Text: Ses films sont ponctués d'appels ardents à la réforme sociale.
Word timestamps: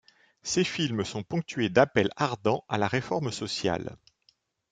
Ses 0.41 0.63
films 0.63 1.03
sont 1.03 1.21
ponctués 1.21 1.69
d'appels 1.69 2.09
ardents 2.15 2.65
à 2.67 2.79
la 2.79 2.87
réforme 2.87 3.31
sociale. 3.31 3.97